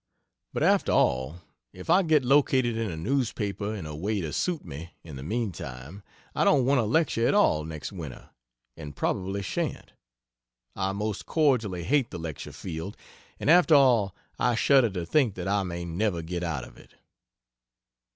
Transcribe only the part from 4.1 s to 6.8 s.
to suit me, in the meantime, I don't want